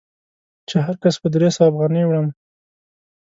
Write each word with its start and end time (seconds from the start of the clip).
چې 0.67 0.75
هر 0.85 0.95
کس 1.03 1.15
په 1.21 1.27
درې 1.35 1.49
سوه 1.55 1.67
افغانۍ 1.71 2.03
وړم. 2.05 2.27